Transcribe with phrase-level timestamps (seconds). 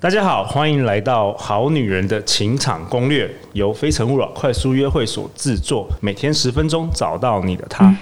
[0.00, 7.92] 大家好，欢迎来到《好女人的情场攻略》，由非诚勿扰快速约会所制作，每天十分钟，找到你的他。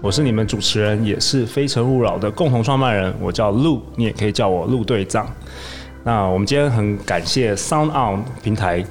[0.00, 5.26] 我是你们主持人，也是非诚勿扰的共同创办人，我叫陆，你也可以叫我陆队长。
[6.04, 8.84] 那我们今天很感谢 Sound On 平台，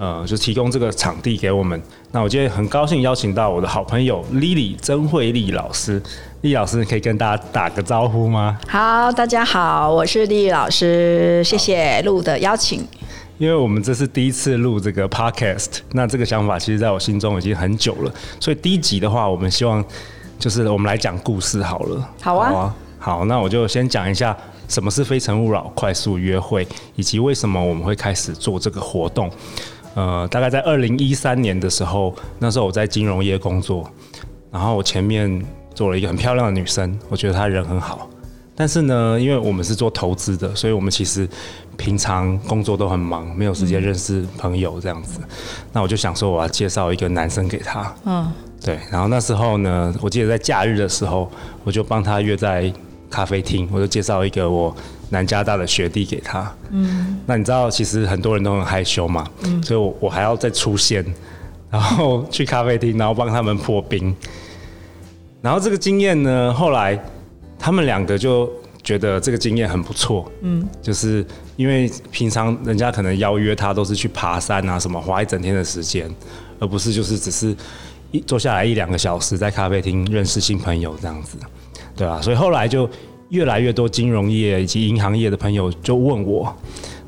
[0.00, 1.78] 呃，就提供这个场地给我们。
[2.10, 6.02] 那我今天很高兴邀请到我的好朋友 Lily 曾慧丽老师
[6.40, 8.58] ，Lily 老师可以跟大家打个招呼吗？
[8.66, 12.82] 好，大家好，我是 Lily 老师，谢谢路的邀请。
[13.36, 18.10] 因为我们这是第一次录这个 Podcast，那这个想法其实在我心中已经很久了，
[18.40, 19.84] 所以第一集的话，我们希望
[20.38, 22.08] 就是我们来讲故事好了。
[22.22, 24.34] 好啊，好啊，好，那我就先讲一下
[24.66, 29.30] 什么是非诚勿扰快速约会，以及为什么我们会开始做这个活动。
[29.94, 33.90] 呃，大概在二零一三年的时候，那时候我在金融业工作，
[34.50, 35.44] 然后我前面
[35.74, 38.08] 做了一个很漂亮的女生，我觉得她人很好，
[38.54, 41.28] 但是呢，因为我们是做投资的，所以我们其实
[41.76, 45.20] 平常工作都很忙，没有时间认识朋友这样子。
[45.72, 47.94] 那我就想说，我要介绍一个男生给她。
[48.04, 48.32] 嗯，
[48.62, 48.78] 对。
[48.90, 51.30] 然后那时候呢，我记得在假日的时候，
[51.64, 52.72] 我就帮她约在
[53.10, 54.74] 咖啡厅，我就介绍一个我。
[55.12, 61.04] 南加大的学弟给他，嗯，那你知道其实很多人都很害羞嘛，嗯，所以我我还要再出现，
[61.68, 64.14] 然后去咖啡厅，然后帮他们破冰，
[65.42, 66.96] 然后这个经验呢，后来
[67.58, 68.48] 他们两个就
[68.84, 76.08] 觉得这个经验很不错，嗯，就是因为平常人家可能邀约他都是去爬山啊什么，花一整天的时间，
[76.60, 77.52] 而不是就是只是
[78.12, 81.36] 一坐下来一两个小时在咖啡厅认识新朋友这样子，
[82.00, 82.20] 对啊？
[82.22, 82.88] 所以后来就。
[83.30, 86.52] 越来越多金融业以及银行业的朋友就问我，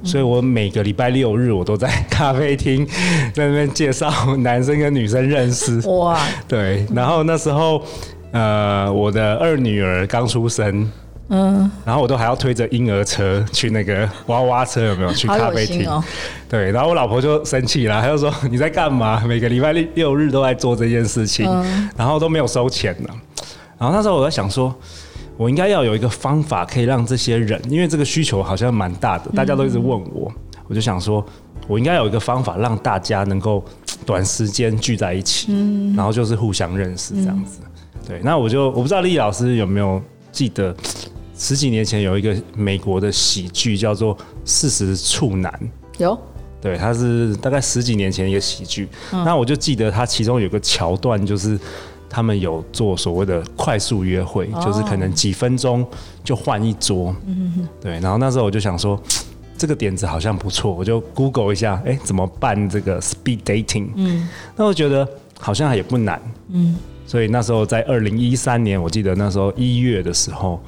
[0.05, 2.87] 所以我每个礼拜六日我都在咖啡厅
[3.35, 5.81] 在那边介绍男生跟女生认识。
[5.89, 7.83] 哇， 对，然后那时候
[8.31, 10.89] 呃我的二女儿刚出生，
[11.31, 15.91] 嗯，然后我都还要推着婴儿车去那个娃娃车有没有去咖啡厅？
[15.91, 16.01] 哦、
[16.49, 19.21] 对，然后我老婆就生气了，她就说你在干嘛？
[19.27, 21.51] 每个礼拜六六日都在做这件事情，
[21.97, 23.09] 然后都没有收钱呢。
[23.83, 24.73] 然后那时候我在想说。
[25.39, 30.31] 我应该要有一个方法，可以让这些人，因为这个需求好像蛮大的，大家都一直问我，
[30.69, 31.25] 我就想说，
[31.67, 33.65] 我应该有一个方法，让大家能够
[34.05, 35.51] 短时间聚在一起，
[35.97, 37.61] 然后就是互相认识这样子。
[38.07, 40.01] 对，那我就我不知道丽丽老师有没有
[40.31, 40.73] 记得，
[41.37, 44.15] 十几年前有一个美国的喜剧叫做
[44.45, 45.51] 《四十处男》，
[46.01, 46.17] 有，
[46.61, 51.59] 对，他是大概十几年前一个喜剧，那我就记得他其中有个桥段就是。
[52.15, 55.83] 他们有做所谓的快速约会，就是可能几分钟
[56.23, 57.17] 就换一桌。
[57.27, 57.99] 嗯，对。
[58.01, 59.01] 然后那时候我就想说，
[59.57, 63.89] 这个点子好像不错，我就 Google 一下，哎，怎么办这个 speed dating？
[63.95, 65.09] 嗯，那我觉得
[65.41, 66.21] 好像也不难。
[66.51, 70.61] 嗯，所以那时候在二零一三年，我记得那时候一月的时候，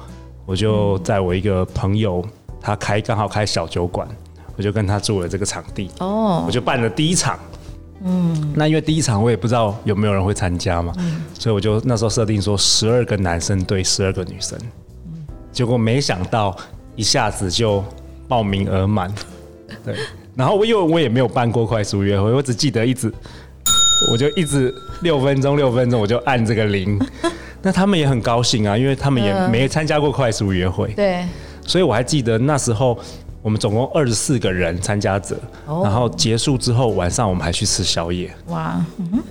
[0.47, 2.25] 我就在我一个朋友
[2.59, 4.07] 他开刚好开小酒馆，
[4.55, 5.91] 我就跟他租了这个场地。
[5.99, 7.37] 哦，我就办了第一场。
[8.07, 14.55] 嗯，那因为第一场我也不知道有没有人会参加嘛，嗯，所以我就那时候设定说十二个男生对十二个女生，
[15.07, 16.55] 嗯，结果没想到
[16.95, 17.83] 一下子就
[18.27, 19.11] 报名额满，
[19.83, 19.95] 对，
[20.35, 23.11] 然后我因为我也没有办过快速约会，我只记得一直，
[24.11, 24.71] 我就一直
[25.01, 26.99] 六分钟六分钟我就按这个铃，
[27.63, 31.25] 那他们也很高兴啊，因为他们也没参加过快速约会，对，
[31.65, 32.95] 所以我还记得那时候。
[33.45, 38.33] 我们总共二十四个人参加者，然后结束之后晚上我们还去吃宵夜。
[38.47, 38.83] 哇，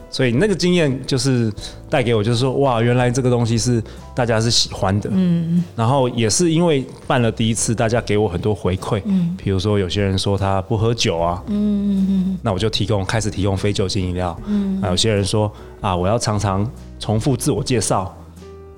[0.08, 1.52] 所以那个经验就是
[1.90, 3.82] 带给我，就是说哇，原来这个东西是
[4.14, 5.10] 大家是喜欢的。
[5.12, 9.02] 嗯，然后也是因为办了第一次，大家给我很多回馈。
[9.04, 14.38] 嗯，比如说有些人说他不喝酒啊，嗯嗯，那我就提供开始提供非酒精饮料。
[14.46, 15.50] 嗯，啊有些人说
[15.80, 16.64] 啊，我要常常
[17.00, 18.16] 重复自我介绍，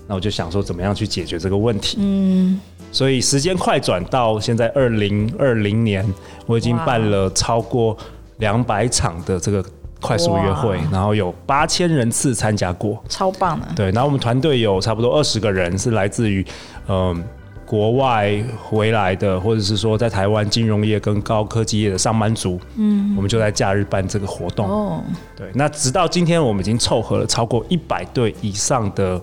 [0.07, 1.99] 那我就想说怎么样去解决这个问题。
[2.01, 2.61] 嗯。
[2.93, 6.07] 所以时间快转到现在二零二零年，
[6.47, 7.97] 我已经办了超过
[8.39, 9.63] 两百场的这个
[10.01, 13.67] 快速约会，然后有八千人次参加过，超棒的。
[13.75, 16.47] 对，然后我们团队有差不多二十个人是来自于
[16.87, 17.23] 嗯
[17.67, 22.59] 国外回来的，或者是说在台湾金融业跟高科技业的上班族。
[22.77, 24.67] 嗯，我们就在假日办这个活动。
[24.67, 25.03] 哦，
[25.37, 29.21] 对，那直到今天我们已经凑合了超过一百对以上的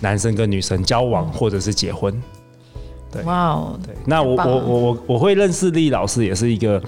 [0.00, 2.12] 男生跟女生交往或者是结婚。
[3.10, 3.22] 对。
[3.22, 6.82] 哇哦对，那我我我我我会认识丽老师也是一个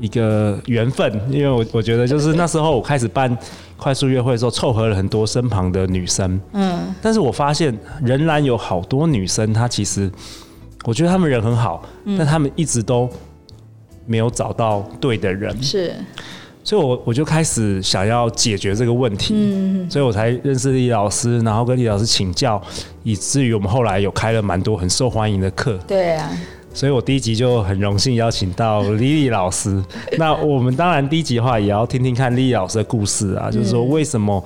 [0.00, 3.36] 一个缘分，因为我我觉得就是 那时候我开始办
[3.76, 10.10] 快速约会的时候，凑合了很多身旁的女生，嗯，但是我发现仍然有好多女生，她其实
[10.84, 13.08] 我觉得她们人很好，嗯，但她们一直都
[14.06, 15.94] 没有找到对的人，是，
[16.64, 22.60] 所以我我就开始想要解决这个问题，嗯，所以我才认识李老师，然后跟李老师请教，
[23.02, 25.78] 以至于我们后来有开了蛮多很受欢迎的课。
[25.86, 26.30] 对啊，
[26.72, 29.82] 所以我第一集就很荣幸邀请到 莉莉老师。
[30.18, 34.42] 那我们当然第一集的话，也要听听看莉莉老师的故事啊，就是说为什么。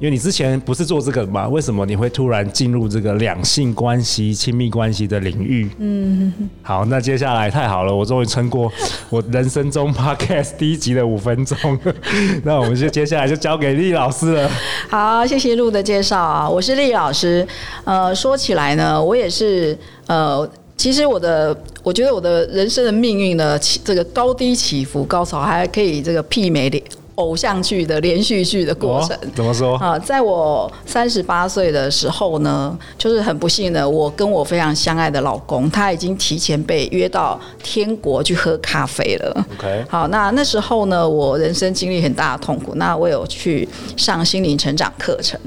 [0.00, 1.48] 因为你之前不是做这个嘛？
[1.48, 5.70] 为什么你会突然进入这个两性关系、亲密关系的领域？
[5.78, 6.32] 嗯，
[6.62, 8.70] 好，那接下来太好了，我终于撑过
[9.08, 11.56] 我人生中 podcast 第一集的五分钟。
[12.42, 14.50] 那我们就接下来就交给丽老师了。
[14.90, 17.46] 好，谢谢路的介绍啊，我是丽老师。
[17.84, 26.82] 呃，说起来呢，我也是呃，其实我的，我觉得我的人生的命运呢，起这个高低起伏、高潮还可以这个媲美的。
[27.16, 29.98] 偶像剧的连续剧的过程，哦，怎么说啊？
[29.98, 39.46] 在我三十八岁的时候呢，就是很不幸的，我跟我非常相爱的老公，他已经提前被约到天国去喝咖啡了。
[39.56, 45.38] OK，好，那那时候呢，我人生经历很大的痛苦，那我有去上心灵成长课程，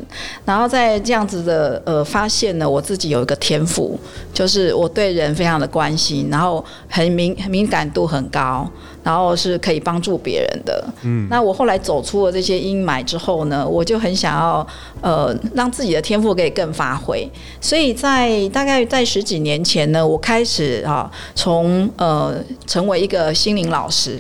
[0.46, 4.00] 然后在这样子的呃发现呢，我自己有一个天赋，
[4.34, 8.66] 就是我对人非常的关心，然后很敏敏感度很高。
[9.08, 10.86] 然后是可以帮助别人的。
[11.04, 14.68] 嗯，那我后来走出了这些阴霾之后呢，我就很想要
[15.00, 17.26] 呃让自己的天赋可以更发挥。
[17.62, 24.20] 所以在大概在十几年前呢，我开始啊从呃成为一个心灵老师，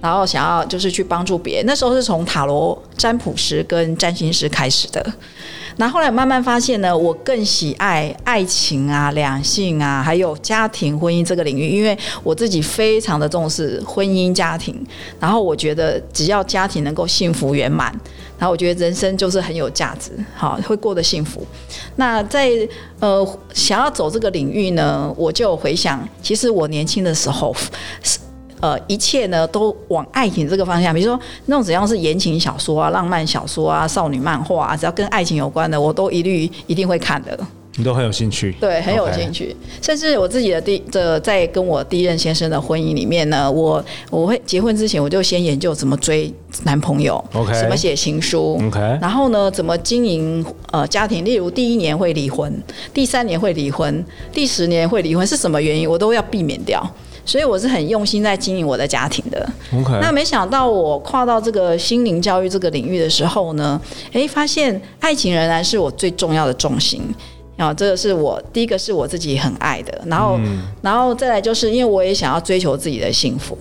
[0.00, 1.66] 然后想要就是去帮助别人。
[1.66, 5.04] 那时候是从塔罗占卜师跟占星师开始的。
[5.76, 14.74] 那后来慢慢发现呢，我更喜爱爱情啊、两性啊，还有家庭婚姻这个领域，因为我自己非常的重视婚姻家庭。
[15.18, 17.92] 然后我觉得，只要家庭能够幸福圆满，
[18.38, 21.46] 然后我觉得人生就是很有价值，好，会过得幸福。
[21.96, 22.50] 那在
[22.98, 27.54] 呃想要走这个领域呢，我就回想，其实我年轻的时候。
[28.60, 37.38] 呃，一切呢都往爱情这个方向，比如说那种只要是言情小说啊、浪漫小说啊、少女漫画啊，只要跟爱情有关的，我都一律一定会看的。
[37.76, 38.52] 你都很有兴趣？
[38.60, 39.56] 对，很有兴趣。
[39.80, 46.30] 甚至我自己的第这在跟我第一任先生的婚姻里面呢，我我会结婚之前我就先研究怎么追
[46.64, 52.52] 男朋友，OK，怎么写情书，OK，然后呢怎么经营呃家庭，例如第一年会离婚，
[52.92, 56.84] 第三年会离婚，第十年会离婚，是什么原因我都要避免掉。
[57.24, 59.48] 所以我是很用心在经营我的家庭的。
[60.00, 63.80] 那没想到我跨到这个心灵教育这个领域的时候呢，
[64.12, 67.02] 诶，发现爱情仍然是我最重要的重心。
[67.56, 73.54] 啊，这个是我第一个是我自己很爱的，然后，嗯、然后再来就是因为我也想要追求自己的幸福。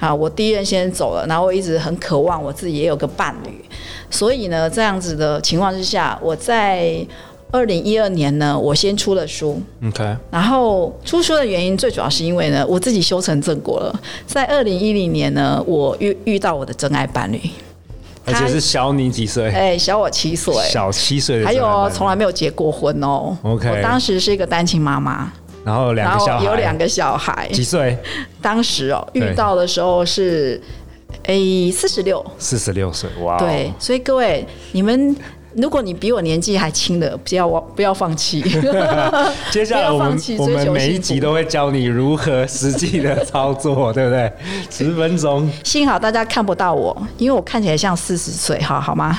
[0.00, 3.64] 啊，我第一任先走了，然后我一直很渴望我自己也有个伴侣。
[4.10, 7.06] 所以呢，这样子的情况之下，我在。
[7.52, 10.16] 二零一二年呢，我先出了书，OK。
[10.30, 14.00] 然后出书的原因最主要是因为呢，我自己修成正果了。
[14.26, 17.40] 在二零一零年呢，我遇遇到我的真爱伴侣，
[18.24, 19.50] 而且是小你几岁？
[19.50, 21.46] 哎，小我七岁，小七岁的。
[21.46, 23.68] 还有哦从来没有结过婚哦，OK。
[23.68, 25.32] 我当时是一个单亲妈妈，
[25.64, 27.98] 然后两个小孩，有两个小孩，几岁？
[28.40, 30.60] 当时哦，遇到的时候是
[31.24, 31.34] 哎
[31.72, 33.36] 四十六，四十六岁，哇！
[33.38, 35.16] 对，所以各位你们。
[35.54, 38.40] 如果你比我年纪还轻的，不要不要放弃。
[39.50, 44.32] 接下来我们我们每一集都会教你如何实际的操作，对不对？
[44.70, 45.50] 十分钟。
[45.64, 49.18] 幸好大家看不到我，因为我看起来像四十岁，哈好吗？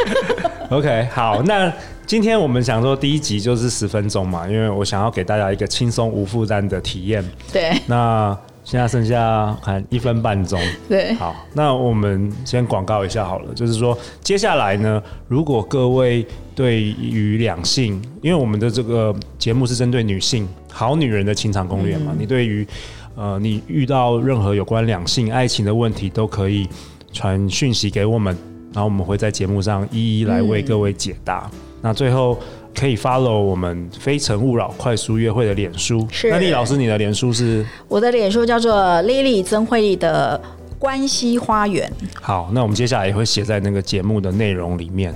[0.70, 1.42] OK，好。
[1.44, 1.72] 那
[2.06, 7.24] 今天我们想说第一集就是十分钟嘛，因为我想要给大家一个轻松无负担的体验。
[7.52, 7.72] 对。
[7.86, 8.36] 那。
[8.66, 22.66] 现在剩下还一分半钟，对，好，那我们先广告一下好了，就是说接下来呢，如果各位对于两性，因为我们的这个节目是针对女性，好女人的情场攻略嘛，嗯、你对于
[23.14, 26.68] 呃你遇到任何有关两性爱情的问题，都可以
[27.12, 28.36] 传讯息给我们，
[28.72, 31.48] 然后我们会在节目上一一来为各位解答。
[31.52, 32.36] 嗯、那最后。
[32.78, 36.06] 可以 follow 我们非诚勿扰快速约会的脸书。
[36.10, 36.28] 是。
[36.30, 37.64] 那丽老师，你的脸书是？
[37.88, 40.38] 我的脸书叫做 Lily 曾慧丽的
[40.78, 41.90] 关系花园。
[42.20, 45.14] 好，那我们接下来也会写在那个节目的内容里面。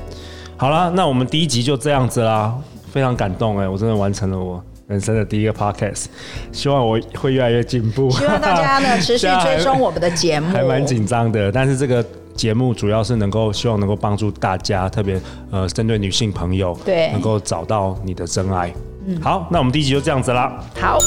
[0.56, 2.54] 好了，那我们第一集就这样子啦，
[2.90, 6.06] 非常感动哎、欸，我真的完成了我人生的第一个 podcast，
[6.52, 8.10] 希望我会越来越进步。
[8.10, 10.48] 希望大家呢持续追踪我们的节目。
[10.56, 12.02] 还蛮紧张的，但是这个。
[12.34, 15.20] 节目主要是能够希望能够帮助大家，特别
[15.50, 18.72] 呃针对女性朋友，对，能够找到你的真爱。
[19.06, 20.62] 嗯，好，那我们第一集就这样子啦。
[20.80, 20.98] 好。